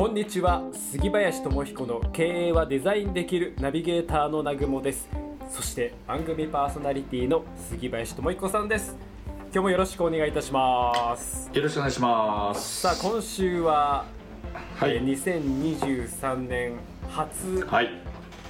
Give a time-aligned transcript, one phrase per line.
[0.00, 0.62] こんにちは。
[0.72, 5.06] 杉林智彦の経営はデザインできるナビゲーターの南雲です。
[5.50, 8.96] そして番組パーソナリティの杉林智彦さんです。
[9.52, 11.50] 今日もよろしくお願いいたします。
[11.52, 12.80] よろしくお願いします。
[12.80, 14.06] さあ今週は、
[14.78, 14.96] はい。
[14.96, 16.72] えー2023年
[17.10, 17.90] 初はい。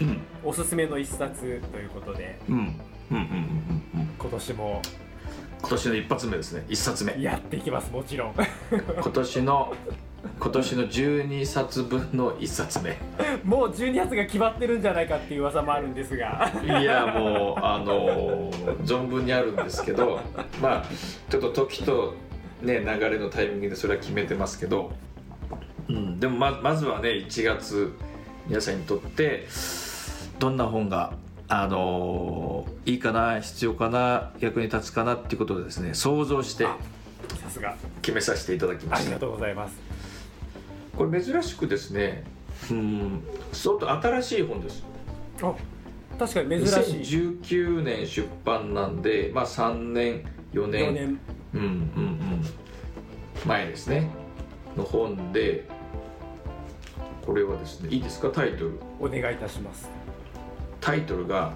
[0.03, 2.39] うんおすすめの一冊ということで。
[2.49, 2.75] うんうんうん
[3.17, 4.09] うんうん。
[4.21, 4.83] 今年も。
[5.63, 6.65] 今年の一発目ですね。
[6.69, 7.21] 一冊目。
[7.21, 8.35] やっていきますもちろん。
[8.71, 9.75] 今年の
[10.39, 12.97] 今年の12冊分の一冊目。
[13.45, 16.51] もう12月が決まってるんじゃないかっていう噂もあるんですが。
[16.63, 18.51] いやもうあの
[18.85, 20.21] 存分にあるんですけど
[20.61, 20.85] まあ
[21.31, 22.15] ちょっと時と
[22.63, 24.93] ね流れのタイミングでそれは決めてますけど、
[25.89, 27.93] うん、でもままずはね1月
[28.47, 29.47] 皆さんにとって
[30.39, 31.13] どんな本が
[31.49, 36.77] あのいいかな必要かな役に立つかなっていうことでですね想像してあ
[37.43, 37.77] さすが。
[38.03, 39.05] 決めさせていただきました。
[39.05, 39.90] ありがとうございます
[41.01, 42.25] これ珍しくですね
[42.71, 44.85] うん相当新しい本です。
[45.43, 45.55] あ
[46.19, 47.27] 確かに珍しい。
[47.49, 51.21] 2019年出版なんでまあ3年4年4年。
[51.55, 52.45] うんうんうん
[53.47, 54.11] 前ですね。
[54.77, 55.67] の本で
[57.25, 58.29] これはですねいいですか？
[58.29, 58.79] タイトル。
[59.01, 59.89] お願いいたします。
[60.83, 61.55] タイトルが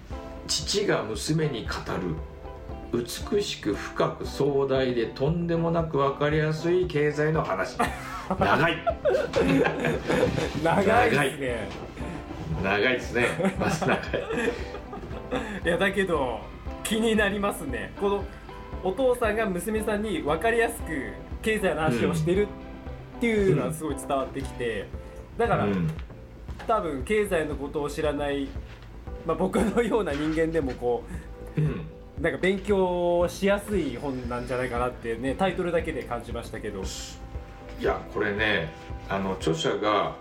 [0.48, 1.72] 「父が娘に語
[2.94, 3.02] る
[3.32, 7.76] 美しく深く壮大でとんでもなく分かりやすい経済の話」
[8.28, 8.76] 長い。
[10.62, 11.68] 長いですね。
[12.62, 13.28] 長いですね。
[13.58, 13.98] まず長い。
[15.64, 16.40] いやだけど
[16.82, 17.92] 気になりますね。
[18.00, 18.24] この
[18.82, 22.48] お父さんが娘さんに分かりやすく経済の話をしてる
[23.16, 24.86] っていうのはすごい伝わってきて
[25.38, 25.90] だから、うん。
[26.66, 28.48] 多分経済のことを知らない、
[29.24, 31.04] まあ、僕のような人間でもこ
[31.56, 31.64] うん。
[31.66, 31.70] う
[32.20, 36.82] なんか勉強しやすい本なんじゃないかなってねタイトルだけで感じましたけど
[37.80, 38.70] いやこれね
[39.08, 40.16] あの著者が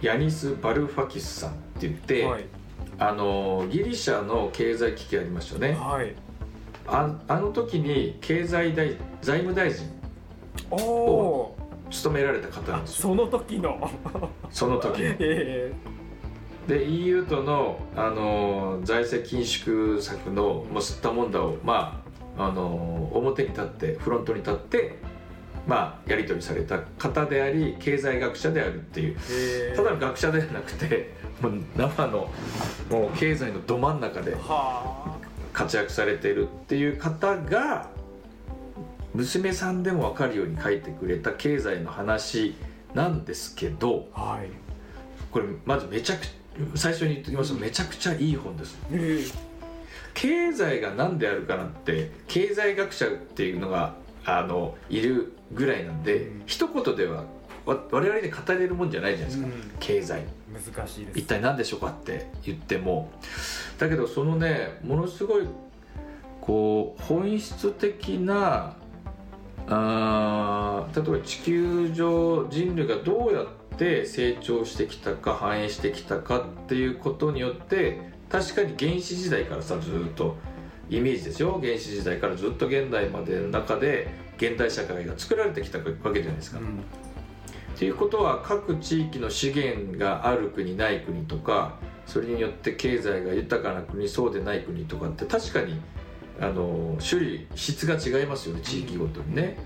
[0.00, 2.44] ヤニス・バルファキスさんって言って、はい。
[3.00, 5.78] あのギリシャの経済危機ありましたよね。
[5.78, 6.14] はい。
[6.86, 9.86] ああの時に経済大財務大臣
[10.70, 11.56] おお
[11.90, 13.08] 務められた方なんーですよ。
[13.10, 13.90] その時の。
[14.50, 15.16] その時に。
[15.20, 15.72] え
[16.66, 22.02] で EU とのあの財政緊縮策のもう吸ったもんだをま
[22.36, 24.98] ああの表に立ってフロントに立って
[25.68, 29.76] まあやり取りされた方であり経済学者であるっていう。
[29.76, 31.12] ただの学者ではなくて
[31.42, 32.32] もう生の
[32.90, 35.18] もう経済のど真ん中では
[35.52, 37.90] 活躍されているっていう方が
[39.14, 42.56] 娘さんでも分かるように書いてくれた経済の話
[42.94, 44.48] なんですけどあはい。
[45.30, 46.30] これまずめちゃくちゃ
[46.76, 48.78] 最初に言っておきますとめちゃくちゃいい本です。
[48.90, 49.34] えー。
[50.14, 56.42] 経済が何であるかなんて経済学者っていうのがあのいるぐらいなんで、うん。
[56.46, 57.24] 一言では
[57.66, 59.72] わ我々で語れるもんじゃないじゃないですか、うん。
[59.80, 60.24] 経済。
[60.52, 61.18] 難しいです。
[61.18, 63.10] 一体何でしょうかって言っても。
[63.78, 65.46] だけどそのねものすごい
[66.40, 68.76] こう本質的な
[69.66, 78.00] あー例えば地球上人類がどうやって成長してきたか繁栄してきたかっていうことによって
[78.30, 80.36] 確かに原始時代からさずっと。
[80.90, 81.60] イメージですよ。
[81.62, 84.08] 原始時代からずっと現代までの中で
[84.38, 86.58] 現代社会が作られてきたわけじゃないですか。
[86.58, 86.82] うん
[87.78, 91.76] っていうことは各地域の資源がある国ない国とか
[92.06, 95.80] それによって経済が豊かな国そうでない国とかって確かに
[96.40, 99.56] あの種類質が違いますよね地域ごとにね。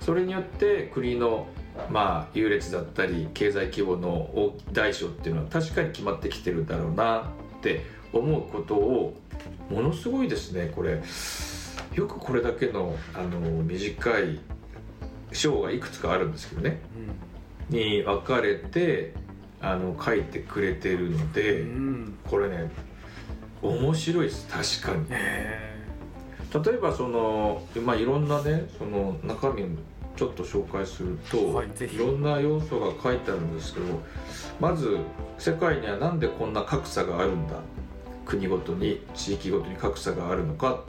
[0.00, 1.46] それによって国の
[1.90, 9.16] まあ優劣だったり経済規模の大大小っていうのは確かに決まってきてるだろうなって思うことを
[9.70, 11.00] ものすごいですねこれ
[11.94, 14.38] よくこれだけのあの短い
[15.32, 16.80] 章がいくつかあるんですけどね。
[17.68, 19.14] に分かれて
[19.60, 21.68] あの書いてくれてるので、うん。
[21.68, 22.70] うんこれね
[23.62, 25.06] 面白いです確かに。
[25.10, 25.70] へ
[26.52, 29.64] 例えばその、まあ、いろんなねその中身
[30.16, 31.98] ちょっと紹介すると、はいぜひ。
[31.98, 33.86] ろんな要素が書いてあるんですけど
[34.58, 34.98] まず
[35.38, 37.54] 世界にはなんでこんな格差があるんだ？
[38.24, 40.84] 国ごとに地域ごとに格差があるのか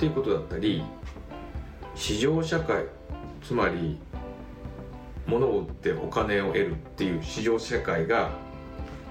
[0.00, 0.82] っていうことだったり
[1.94, 2.86] 市場社会
[3.42, 3.98] つまり
[5.26, 8.30] 物を売ってお金を得るっていう市場社会が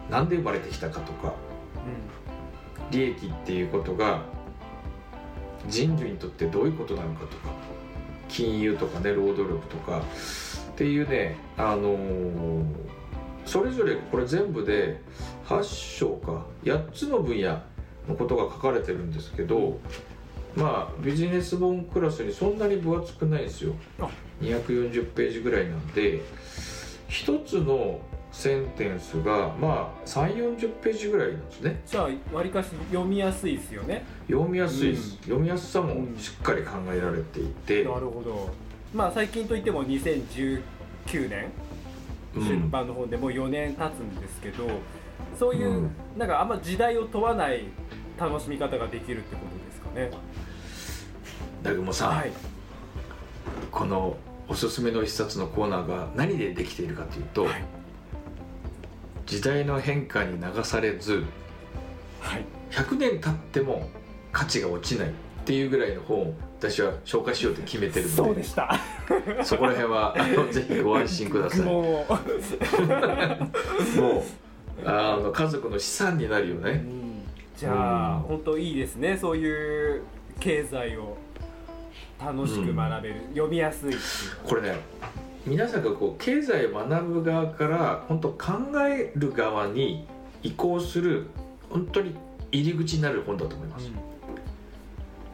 [0.09, 4.23] なんで生まれてきたかとかー利益っていうことが
[5.67, 7.53] 人類にとってどういうことなのかとか
[8.27, 10.01] 金融とかね労働力とか
[10.71, 12.63] っていうねあのー
[13.45, 15.01] それぞれこれ全部で
[15.47, 17.61] 8章か8つの分野
[18.07, 19.79] のことが書かれてるんですけど
[20.55, 23.73] まあビジネス本クラスにそんなに分厚くないんですよ。
[23.99, 24.09] あ。
[24.41, 26.21] 240ページぐらいなんで
[27.07, 27.99] 一つの
[28.31, 31.81] センテンスがまあ3 4 0ページぐらいなんですね。
[31.85, 34.05] じゃあわりかし読みやすいですよね。
[34.27, 35.17] 読みやすいです、うん。
[35.23, 38.49] 読みやすさもしっかり考えられていて、なるほど。
[38.93, 40.61] まあ最近といっても2019
[41.29, 41.51] 年
[42.35, 42.47] うん。
[42.47, 44.67] 出版の本でもう4年経つんですけど、
[45.37, 45.91] そういう、うん。
[46.17, 47.65] なんかあんま時代を問わない
[48.19, 50.29] 楽しみ方ができるってことですかね。
[51.63, 52.31] だけどもさ、はい。
[53.71, 54.17] この
[54.47, 57.63] おすすめの一冊のコーナーが何でできているかというと、はい。
[59.25, 61.23] 時代の変化に流されず
[62.19, 62.45] はい。
[62.71, 63.89] 100年経っても
[64.31, 65.11] 価値が落ちないっ
[65.45, 68.79] ていうぐらいの本を私は紹介しようと決めてるのでそうでした。
[69.43, 71.61] そこら辺はあの ぜひご安心ください。
[71.61, 72.05] も
[73.95, 74.23] もう
[74.85, 76.73] あの家族の資産になるよね。
[76.73, 76.98] ん
[77.59, 80.03] じゃあ、うん本当いいですねそういう
[80.39, 81.17] 経済を
[82.17, 83.93] 楽しく学べる、読みやすい
[84.47, 84.75] これね
[85.45, 88.53] 皆さんがこう経済を学ぶ側から本当考
[88.87, 90.07] える側に
[90.41, 91.27] 移行する
[91.69, 92.15] 本当に
[92.51, 93.91] 入り口になる本だと思います、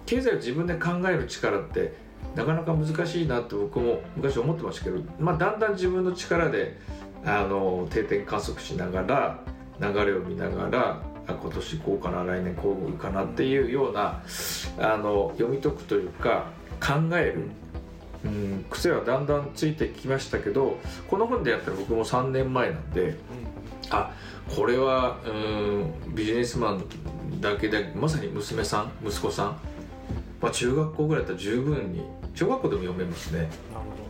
[0.08, 1.94] 経済を自分で考える力って
[2.36, 6.80] なかなか難しいなって僕も昔思ってましたけど、まあ、だんだん自分の力で
[7.24, 9.40] あの定点観測しながら
[9.80, 14.24] 流れを見ながらあ今年こうかな来年こうかなっていうような
[14.80, 17.50] あの読み解くというか考える、
[18.26, 20.78] うん、癖はだんだんついてきましたけど
[21.10, 23.18] この本でやったら僕も3年前なんで
[23.90, 24.12] あ
[24.56, 29.60] これはうんビジネスマンだけでまさに娘さん息子さん、
[30.42, 32.04] まあ、中学校ぐらいだったら十分に
[32.36, 33.50] 小学校でも読めますね。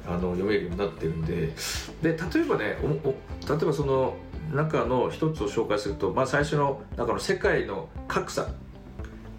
[0.08, 1.54] あの読めるようになってるんで。
[2.02, 3.16] で例えばねおお
[3.48, 4.16] 例えばその
[4.53, 8.47] 中の一つを紹介すると、まあ、最初の中の世界の格差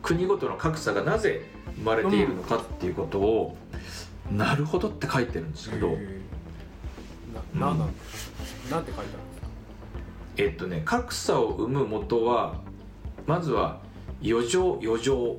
[0.02, 1.42] 国ごとの格差がなぜ
[1.76, 3.56] 生まれているのかっていうことを、
[4.30, 5.96] なるほどって書いてるんですけど、
[7.54, 7.92] ななんなんて
[8.70, 9.48] 書いてあるんですか？
[10.38, 12.56] えっとね格差を生む元は
[13.26, 13.80] まずは
[14.24, 15.38] 余剰余剰。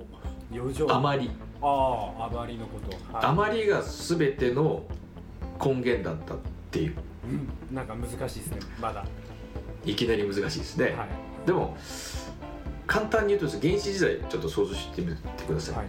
[0.51, 0.91] 余剰。
[0.91, 1.31] 余り。
[1.61, 3.25] あああまりのこと、はい。
[3.25, 4.83] 余りが全ての
[5.63, 6.37] 根源だったっ
[6.71, 6.95] ていう。
[7.69, 9.03] うん、なんか難しいですねまだ、
[9.92, 11.07] いきなり難しいですね、はい。
[11.45, 11.75] でも
[12.86, 15.88] 簡単に言うとですね原始時代ちょっと想像してみてください、はい。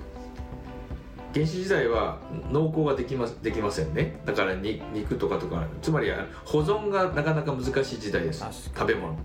[1.34, 2.18] 原始時代は
[2.50, 4.20] 農耕ができまできませんね。
[4.24, 8.44] だからに肉とかとかつまりは保存がなかなか難しい時代です。
[8.74, 9.18] 食べ物。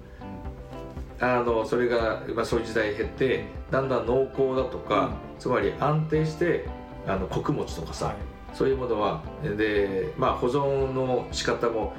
[1.19, 6.65] あのそれが、まあ、そういう時代減ってだんだん農耕だとか、つまり安定して
[7.07, 8.15] あの穀物とかさ、はい。
[8.53, 9.23] そういうものは
[9.57, 11.93] で、まあ、保存の仕方も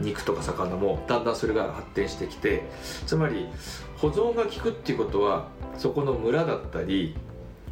[0.00, 2.64] 肉とか魚もだんだんそれが発展してきて
[3.06, 3.48] つまり
[3.96, 7.16] 保存が効くっていうことはそこの村だったり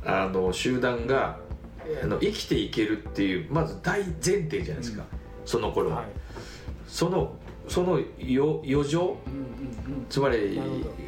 [0.04, 1.38] あの集団が
[2.02, 5.04] あの生きていけるっていうまず大前提じゃないですか、
[5.44, 6.06] その頃は、はい。
[6.86, 7.34] その
[7.66, 8.38] その余
[8.72, 9.16] 余剰？
[9.26, 10.06] うんうんうん。
[10.08, 10.60] つまり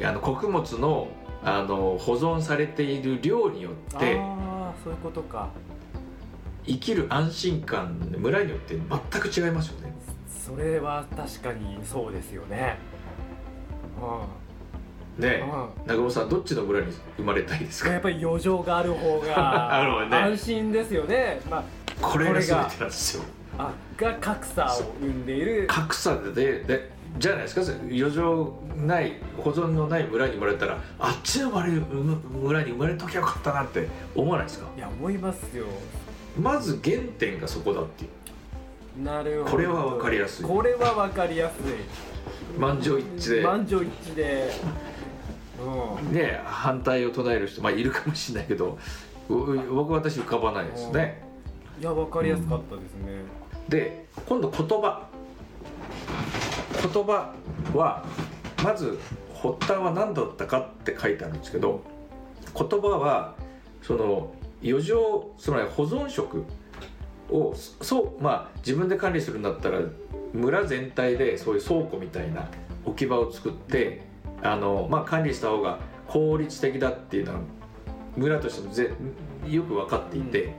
[0.02, 1.08] あの穀物の
[1.42, 4.20] あの保存されている量によって
[4.84, 5.50] そういうことか。
[6.66, 9.89] 生きる安心感村によって全く違いますよね
[10.30, 12.78] それは確かにそうですよね。
[15.18, 15.22] うん。
[15.22, 15.86] ねうん。
[15.86, 16.86] 中本さんどっちの村に
[17.16, 17.90] 生まれたいですか？
[17.90, 19.74] やっぱり余剰がある方が
[20.24, 21.62] 安心ですよね、ま
[22.00, 23.22] これが全てこれがなんですよ。
[23.58, 23.72] あ、あ
[24.02, 24.68] が格差を
[25.00, 25.66] 生んでいる。
[25.68, 27.62] 格差ででじゃないですか？
[27.90, 34.66] 余剰ない保存のない村に生まれたらあっちの村に村に生まれときゃよかったなって思わないですか？
[34.76, 35.66] いや思いますよ。
[36.40, 38.10] まず原点がそこだっていう
[39.04, 39.50] なるほど。
[39.50, 40.46] これは分かりやすい。
[40.46, 42.58] これは分かりやすい。
[42.58, 43.42] 満場一致で。
[43.42, 44.50] 満場一致で。
[46.02, 46.12] うん。
[46.12, 48.78] ね反対を唱える人、まあ、いるかもしれないけど
[49.28, 51.22] う僕私浮かばないですね。
[51.80, 53.22] いや分かりやすかったですね、
[53.68, 55.08] で今度言葉。
[56.82, 57.34] 言葉
[57.74, 58.04] は
[58.64, 58.98] まず
[59.34, 61.82] 発端は何だったかって書いてあるんですけど
[62.54, 63.34] 言葉は
[63.82, 64.32] その
[64.64, 66.44] 余剰つまり保存食
[67.30, 69.80] をそうまあ自分で管理するんだったら
[70.32, 72.48] 村全体でそういう倉庫みたいな
[72.84, 74.02] 置き場を作って
[74.42, 77.40] あの、まあ、管理した方が効率的だっていうのは
[78.16, 78.90] 村としてもぜ
[79.48, 80.54] よく分かっていて、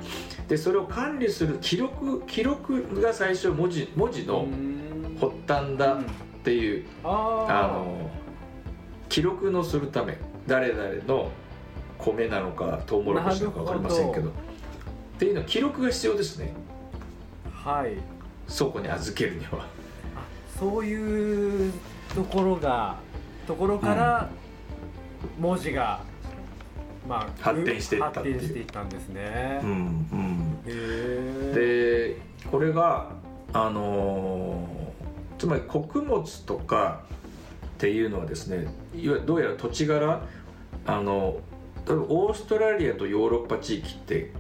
[0.48, 4.72] でそれを管理する記録記録が最初文字文字のうん。
[5.22, 6.00] 発端だっ
[6.44, 7.66] ていう、あー。
[7.66, 8.10] あの
[9.08, 11.30] 記録のするため誰々の
[11.98, 14.32] 米なのかトウモロコシなのか分かりませんけど
[15.22, 16.52] っていうのは記録が必要ですね。
[17.54, 17.94] はい。
[18.52, 19.68] 倉庫に預けるには。
[20.16, 20.26] あ
[20.58, 21.72] そういう
[22.16, 22.98] ところが
[23.46, 24.30] ところから
[25.40, 26.02] 文字が、
[27.08, 30.08] まあ発展していったんですね、うん
[30.66, 31.54] うん。
[31.54, 32.18] で
[32.50, 33.12] これが
[33.54, 37.04] あのーつまり穀物とか
[37.76, 40.22] っていうのはですねいわどうやら土地柄
[40.88, 41.42] あの
[41.88, 44.32] 例えばオーストラリアとヨーロッパ地域って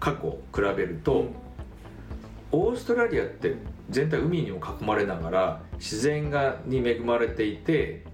[0.00, 1.26] 過去比べると、
[2.52, 3.54] オーストラリアって
[3.90, 8.04] 全体海にも囲まれながら自然がに恵まれていて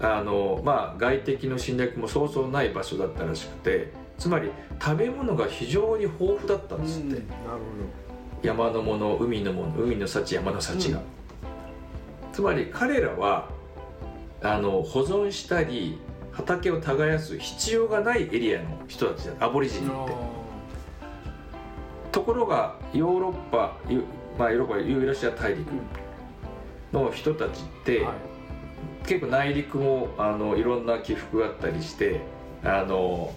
[0.00, 4.50] あの、まあ、外敵の侵略もそうそうない場所だったらしくてつまり
[4.82, 7.20] 食べ物が非常に豊富だったんですって、なる
[8.42, 11.04] 山のもの海のもの海の幸山の幸が、うん。
[12.32, 13.48] つまり彼らは
[14.42, 15.98] あの保存したり
[16.32, 20.12] 畑を耕す必要がないエリアの人たちだアボリジニほって。
[20.12, 20.29] ど
[22.12, 24.04] ところがヨーロッパユ,、
[24.38, 25.68] まあ、ヨーロッパユーラシア大陸
[26.92, 28.14] の人たちって、はい。
[29.06, 32.20] 結構内陸もあのいろんな起伏があったりして
[32.62, 33.32] あの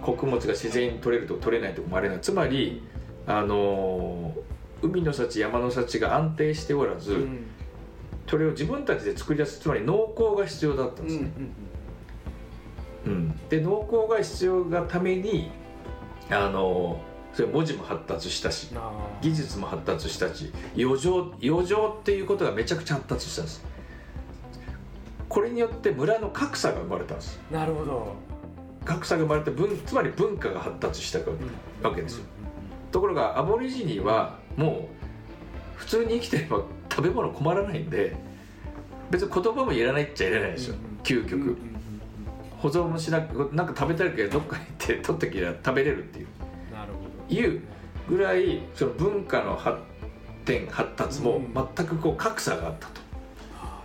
[0.00, 2.82] 穀物が自然に取れると取れないとこもあれないつまり
[3.26, 4.32] あの
[4.80, 7.46] 海の幸山の幸が安定しておらず、うん。
[8.28, 11.32] それを自分たちで作り出すつまり農耕が必要だったんうんですね、
[13.06, 13.48] うん。
[13.48, 15.50] で農耕が必要がために
[16.30, 17.00] あの
[17.38, 18.68] それ文字も発達したし
[19.20, 23.64] 技術も発達したし余剰余剰っていうことがめちゃくちゃ発達したんです。
[25.28, 27.38] これによって村の格差が生まれたんです。
[27.48, 28.16] なるほど。
[28.84, 32.24] 格差が生まれて文つまり文化が発達したわけですよ。
[32.90, 34.88] ところがアボリジニはも
[35.76, 38.16] う普通に生きてれば食べ物困らないんで
[39.12, 40.74] 別に言葉もいらないっちゃいらないですよ。
[41.04, 41.56] 究極。
[42.58, 46.26] 保存もしなくなんか食べたいけどどっか行って取ってきりゃ食べれるっていう
[47.28, 47.62] いう
[48.08, 49.78] ぐらいその文化の発
[50.44, 51.54] 展発達もうん。
[51.54, 53.00] 全くこう格差があったと、ど
[53.60, 53.82] あ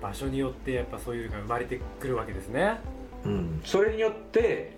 [0.00, 2.78] ー場所によってやっぱそういうのが生まれてくるわけですね。
[3.24, 4.76] うん、それによって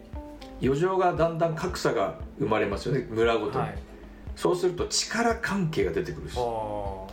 [0.63, 3.07] 余剰がだんだん格差が生まれますよね。
[3.11, 3.79] 村ごとに、はい。
[4.37, 6.35] そうすると力関係が出てくるし。
[6.35, 7.11] ちあょ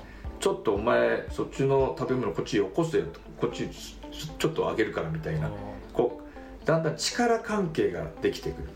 [0.51, 3.19] っとお前そっちの食べ物こっちよこせよと。
[3.39, 5.49] こっちちょちょっとあげるからみたいな。
[5.91, 6.21] こ
[6.63, 8.69] うだんだん力関係ができてくる、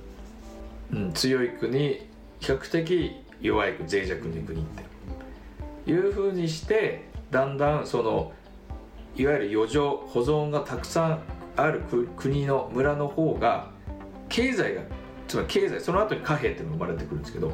[0.93, 2.07] うん、強い国
[2.39, 4.89] 比較的弱い国脆弱な国って。
[5.89, 8.31] いうふうにしてだんだんその
[9.15, 11.19] いわゆる余剰保存がたくさん
[11.55, 13.71] あるく国の村の方が
[14.29, 14.81] 経済が
[15.27, 17.51] つまり経済その後に貨幣っていうのが生まれてくるんですけど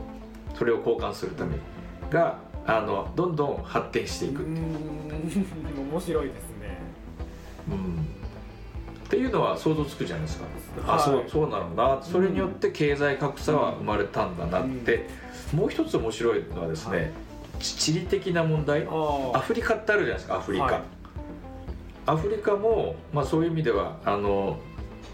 [0.58, 1.62] それを交換するために
[2.10, 4.46] があのどんどん発展していく、う。
[4.46, 4.56] ーん。
[5.92, 6.78] 面白いですね。
[7.70, 8.05] うん
[9.06, 10.46] っていうのは想像つくじゃないですか、
[10.92, 11.00] はい。
[11.00, 15.08] あそうそうなのなそれによって経済格差は生まれたんだなって、
[15.54, 17.12] もう一つ面白いのはですね、はい
[17.60, 18.86] ち地理的な問題。
[18.90, 20.82] あアフリカってあるじゃないですかアフリカ、はい。
[22.08, 24.60] アフリカも、まあ、そういう意味ではあの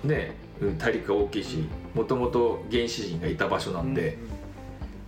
[0.03, 4.17] ねうん大陸が大きいしもともと原始人がいた場所なんで、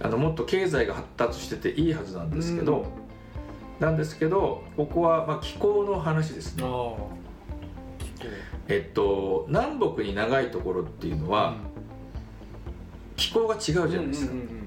[0.01, 2.85] あのもっと経済が発達してていいはずなんですけど、
[3.79, 3.85] うん。
[3.85, 6.63] なんですけどここはまあ気候の話ですね
[8.67, 11.55] えっと南北に長いところっていうのは
[13.15, 14.63] 気候が違うじゃないですか、うんうんうん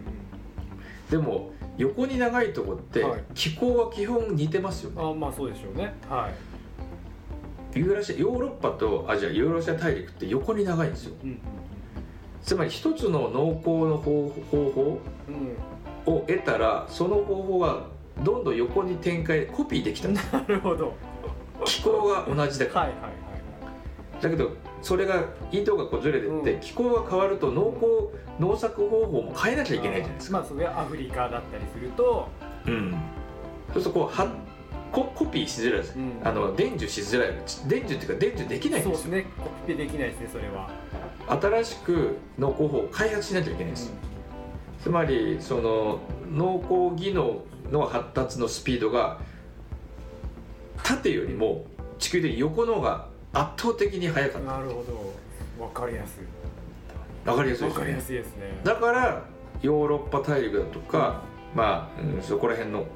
[1.10, 3.22] でも横に長いところってはい。
[3.34, 5.94] 気候は基本似てますよね、うんあまあそうでしょうね。
[6.08, 6.28] は
[7.74, 7.78] い。
[7.78, 11.14] ユーラシアヨーロッパとアジアユーラシア大陸って横に長いんですよ。
[11.22, 11.38] うん
[12.42, 16.12] つまり一つの農耕の方方法うん。
[16.12, 17.84] を得たらその方法が
[18.22, 20.94] どんどん横に展開コピーできたんです なるほど。
[21.64, 22.86] 気候が同じだから。
[22.86, 23.25] はいはいはい
[24.20, 24.50] だけど
[24.82, 26.60] それが緯度がこうずれてって、うん。
[26.60, 32.28] 気候が変わると農耕農作方法も変えなきゃいけないじゃないですか、まあそれはアフリカだったりすると。
[32.66, 32.94] うん。
[33.72, 34.32] そうするとこうは
[34.92, 36.12] ココピーしづらいです、うん。
[36.24, 37.28] あの伝授しづらい。
[37.68, 39.26] 伝授っていうか伝授できないんそうでよですすね。
[39.38, 40.70] コピペできないですねそれは。
[41.28, 43.92] 新しく農耕法を開発しなきゃいけないんです、
[44.80, 45.98] つまりその
[46.32, 47.42] 農耕技能
[47.72, 49.18] の発達のスピードが
[50.84, 51.24] 縦よ。
[51.24, 51.64] りも
[51.98, 53.08] 地球で横の方が
[53.40, 54.52] 圧倒的に速かった。
[54.52, 54.84] なるほ
[55.58, 55.64] ど。
[55.64, 56.24] わかりやすい。
[57.24, 58.60] 分かりやすいわかりですよねやすいですね。
[58.64, 59.22] だから
[59.62, 61.22] ヨーロッパ大陸だとか、
[61.54, 62.86] まあ、うんそこら辺の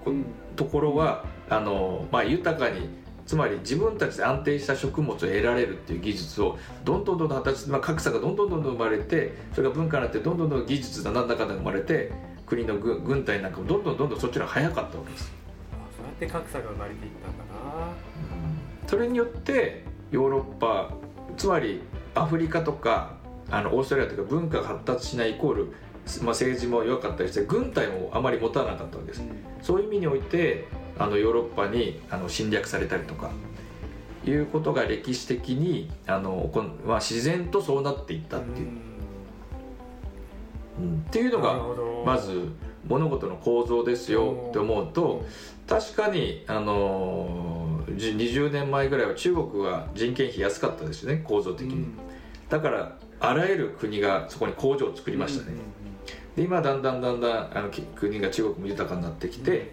[0.56, 2.88] ところはあの、まあ、豊かに
[3.26, 12.12] つまり自分たちで安定した食物を得られるっていう技術をどんどんどんどん発達して、まあ、格差がどんどんどんどん生まれてそれが文化になってどんどんどん技術だなんだかんだ生まれて
[12.46, 15.32] 国の軍軍隊なんかもどんどんどんどんそっちの方が早かったわけです。
[15.72, 18.88] あそうやって格差が生まれていったんだな。
[18.88, 20.90] それによってヨーロッパ
[21.36, 21.82] つまり
[22.14, 23.14] アフリカとか
[23.50, 29.22] あのオーストラリアとか文化が発達しないイコール、まあ、政治も弱かったりして軍隊もあまり持たなかったわけです。
[29.62, 30.66] そういう意味において
[30.98, 33.30] あのヨーロッパにあの侵略されたりとか
[34.26, 38.68] いうことが歴史的にあのこんまあ、自然とそうなっていったっていう、
[40.78, 41.58] うん、っていうのが
[42.04, 42.50] まず
[42.86, 45.24] 物事の構造ですよって思うと
[45.66, 47.59] 確かに、あのー、
[47.96, 51.86] 20年前ぐらいは中国は人件費安かったですよね構造的に、
[52.48, 55.56] だからあらゆる国がそこに工場を作りましたね、
[56.36, 59.72] で今だんだんだんだんあの国が中国も豊かになってきて、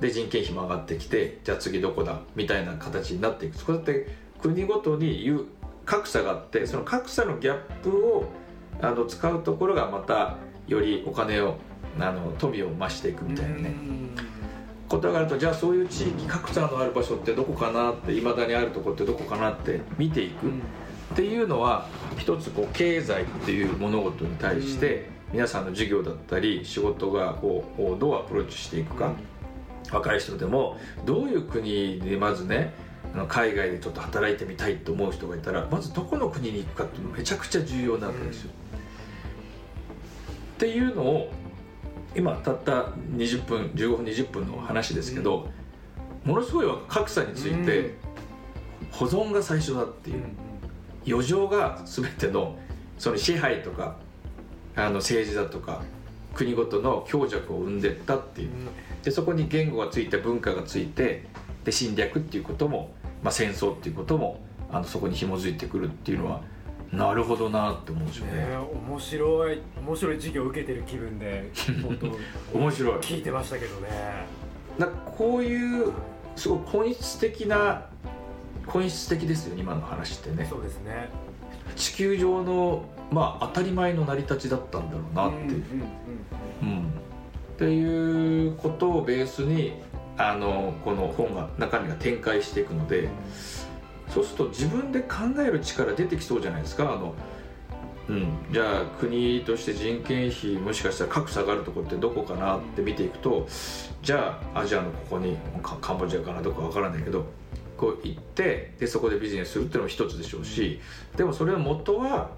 [0.00, 3.58] で人件費も上がってきてじゃあ次どこだみたいな形になっていく。
[3.58, 4.08] そこだって
[4.40, 5.46] 国ごとにいう
[5.84, 8.24] 格差があってその格差のギャップを
[8.80, 10.36] あの使うところがまた
[10.66, 11.56] よりお金を
[11.98, 13.74] あの富を増していくみたいなね
[14.90, 20.48] ことがあるとじゃあそういう地域格差のある場所ってどこかなっていまだにあるとこってどこかなって見ていく。
[20.48, 21.86] っていうのは
[22.18, 29.12] 一つこう経済っていう物事に対して皆さんの授業だったり仕事がこうどうアプローチしていくか。
[29.92, 32.74] 若い人でもどういう国でまずね
[33.28, 38.50] 海外でちょっと働いてみたいと思う人がいたらまずどこの国に行くかっていうのめちゃくちゃ重要なわけですよ。
[40.54, 41.32] っていうのを
[42.14, 42.86] 今たった
[43.16, 45.48] 20分15分20分の話ですけど、
[46.24, 47.94] ものすごい格差について
[48.90, 50.24] 保存が最初だっていう。
[51.06, 52.58] 余剰が全ての
[52.98, 53.96] その支配とか
[54.76, 55.82] あの政治だとか
[56.34, 58.50] 国ごとの強弱を生んでったっていう。
[59.02, 61.24] でそこに言語がついて文化がついて
[61.64, 64.40] で侵略っていうことも、まあ、戦争っていうことも
[64.70, 66.42] あのそこに紐づいてくるっていうのは
[66.92, 68.32] なるほどなって思うんですよね。
[68.32, 71.50] ね面白い面白い授業を受けてる気分で
[72.52, 73.88] 面白い聞いてましたけどね。
[74.78, 75.92] なこういう
[76.34, 77.86] すごい本質的な
[78.66, 80.46] 本質的ですよ今の話ってね。
[80.50, 81.10] そうですね。
[81.76, 85.64] 地球上のまあ当たり前の成り立ちだったんだろうなっていう。
[86.62, 86.90] うん、うんうん、っ
[87.56, 89.74] ていうことをベースに
[90.16, 93.08] あのこの本が中身が展開していくので。
[94.10, 96.92] そうすると自分で考える力出てきそうじゃないですか。
[96.92, 97.14] あの、
[98.08, 103.46] うん、じゃあ国として人件費もしかしたら格差があるところってどこかなって見ていくと
[104.02, 107.24] じゃあアジアのここにカンボジアかなどこか分からないけど
[107.76, 110.80] こう行ってでそこでビジネスするっていうのも一つでしょうし
[111.16, 112.30] でもそれは元は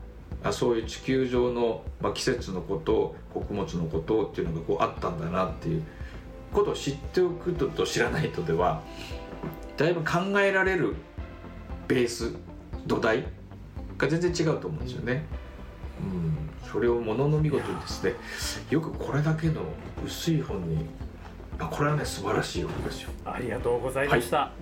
[0.44, 5.82] あそういう地球上の、まあ、季節のこと穀物のことっていうのがこうあったんだなっていう
[6.52, 8.82] ことを知っておくとと知らないとでは
[9.76, 10.96] だいぶ考えられる
[11.94, 12.32] ベース
[12.86, 13.24] 土台
[13.98, 15.24] が全然違うと思うんですよね。
[16.00, 18.14] うん、それをものの見事にですね
[18.70, 19.62] よくこれだけの
[20.04, 20.86] 薄い本に
[21.58, 23.10] あこれはね素晴らしい本ですよ。
[23.24, 24.52] ありがとうございました、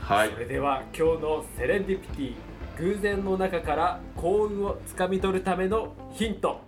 [0.00, 2.34] はい、それでは今日のセレンディピティ
[2.78, 6.60] 偶然の中から幸運をつかみ取るためのヒント。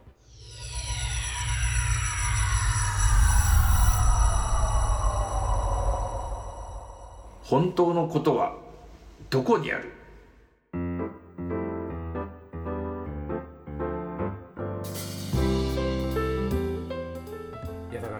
[7.42, 8.56] 本当のことは
[9.30, 10.01] どこにある？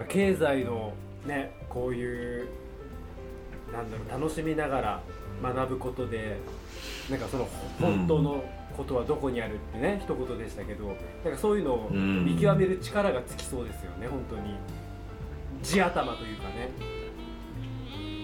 [0.03, 0.93] から経済の
[1.25, 2.47] ねこういう
[3.71, 5.01] なんだろう楽しみながら
[5.41, 6.37] 学ぶことで
[7.09, 7.47] なんかその
[7.79, 8.43] 本当の
[8.77, 14.55] ことはどこにあるってね、うん、一言でしたけどなんかそういうのを見極める力がつきそうですよね、うん、本当に。
[15.61, 16.69] 地頭というかね。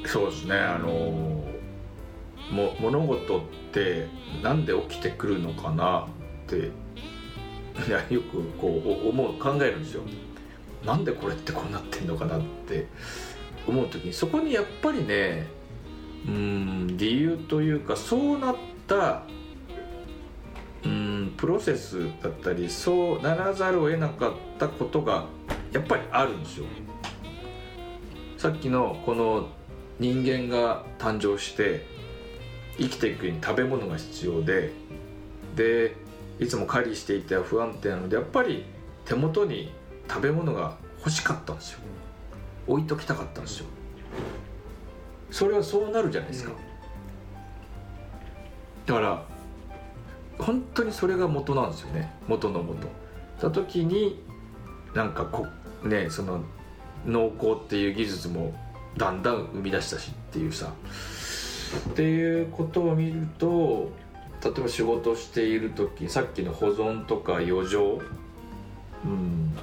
[0.05, 1.59] そうですねあのー
[2.51, 4.07] も物事って
[4.41, 6.07] なんで起きてくるのかな
[6.45, 10.01] っていやよくこう思う考えるんですよ。
[10.85, 12.87] なんでこれってこうなってんのかなって
[13.67, 15.47] 思う時にそこにやっぱりね
[16.27, 18.55] うん理由というかそうなっ
[18.87, 19.23] た
[20.83, 25.25] うんプロセスだったりそうならざるを得なかったことが
[25.71, 26.65] やっぱりあるんですよ。
[28.37, 29.49] さっきのこの
[29.99, 31.85] 人間が誕生して
[32.77, 34.71] 生きていくに食べ物が必要で
[35.55, 35.95] で
[36.39, 38.63] いつも狩りしていては不安定なのでやっぱり
[39.03, 39.73] 手元に
[40.09, 41.79] 食べ物が欲しかったんですよ。
[42.67, 43.65] 置いときたかったんですよ。
[45.31, 46.51] それはそうなるじゃないですか、
[48.87, 49.23] だから
[50.39, 52.11] 本当にそれが元なんですよね。
[52.27, 52.87] 元の元。
[53.39, 54.23] た時に
[54.93, 55.47] なんかこ
[55.83, 56.43] ねその
[57.05, 58.53] 農耕っていう技術も
[58.97, 60.73] だんだん生み出したしっていうさ。
[61.91, 63.91] っていうことを見ると
[64.43, 68.01] 例えば仕事している時さっきの保存とか余剰
[69.05, 69.55] うん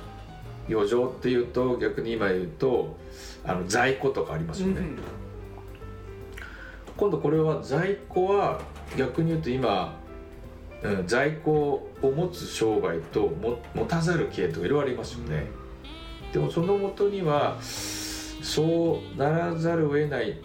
[0.68, 2.96] 余剰っていうと逆に今言うと
[3.44, 4.98] あの在庫とかありますよね、うん、
[6.96, 8.60] 今度これは在庫は
[8.96, 9.98] 逆に言うと今、
[10.82, 15.46] うん、在庫を持つ商売とも持たざる系とかいろいろありますよね、
[16.26, 20.40] うん、でもそのもとにはそうならざるを得ない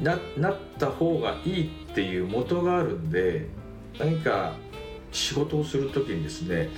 [0.00, 3.46] ななった方がいいっていう元があるんで
[3.98, 4.54] 何か
[5.10, 6.70] 仕事をする時にですね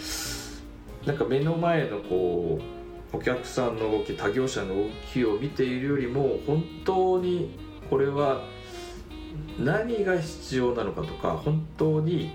[1.06, 2.60] なんか目の前のこ
[3.12, 7.58] うお客さんの動き他業者の動きを見ているよりも本当に
[7.88, 8.42] これは
[9.58, 12.30] 何が必要なのかとか本当に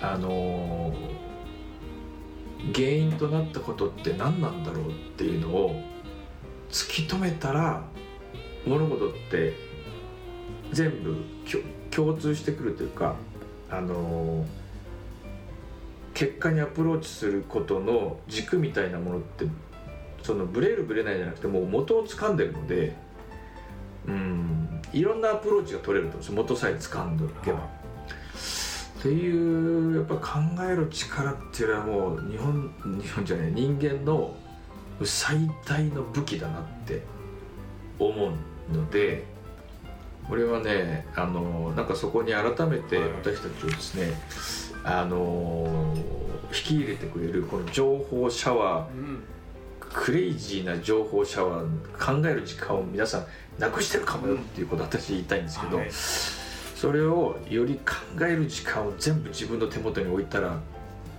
[0.00, 0.92] あの
[2.74, 5.82] 原因となったことって何なんだろうっていうのを
[6.70, 7.84] 突き止めたら
[8.66, 9.54] 物事って
[10.72, 11.16] 全部
[11.90, 13.16] 共通してくるというか
[13.70, 14.44] あの
[16.14, 19.46] 結果にアプローチすることの軸みたいなものって
[20.22, 22.96] そのブレるブレないじゃなくてもう元を掴んでるので
[24.06, 27.84] うんいろんなアプローチが取れると思うんです元さえ掴んでおけば。
[29.04, 34.34] っていうやっぱ考える力っていうのはもう日本日本じゃない人間の
[35.02, 37.02] 最大の武器だなって
[37.98, 39.24] 思うので
[40.26, 44.10] これはねあのなんかそこに改めて私たちをですね、
[44.84, 45.94] あの
[46.48, 49.24] 引き入れてくれるこの情報シャワー、うん、
[49.80, 53.26] クレイジーな情報シャワー考える時間を皆さん
[53.58, 60.60] なくしてるかもよっていうことを私言いたいんですけど、はい、それをより考える時間を全部自分の手元に置いたら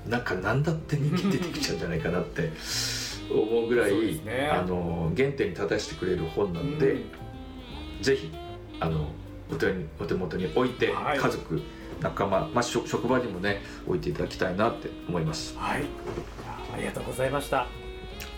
[0.08, 2.52] なんか何だって人気出てきちゃうんじゃないかなって
[3.32, 6.96] 思うぐらい、ね、あの原点に立たせてくれる本なんで、う
[8.00, 8.32] ん、ぜひ
[8.80, 9.08] あの
[9.52, 11.62] お手にお手元に置いて、はい、家族
[12.06, 15.58] 仲間、まあ、職場にもね置いていただきたいなって思います。
[15.58, 15.84] はい。
[16.74, 17.68] ありがとうございました。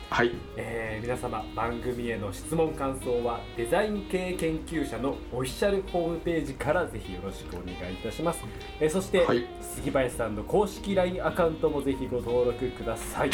[0.10, 8.40] はい、えー、皆様番組への質問感想はデザイン系研究者のオフィシャルホームページからぜひよろしくお願いいたします、
[8.80, 13.32] えー、そして、はい、杉林さんの公式 LINE アカウントもぜひご登録ください。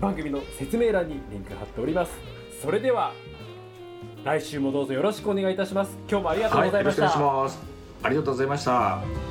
[0.00, 2.12] 番組の説明欄にリンク貼っております。
[2.60, 3.12] それでは
[4.24, 5.96] 来週もどうぞよろしくお願いいたします。
[6.08, 7.69] 今日もありがとうございました、はい、
[8.02, 9.29] ありがとうございました。